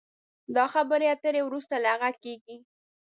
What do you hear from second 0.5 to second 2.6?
دا خبرې اترې وروسته له هغه کېږي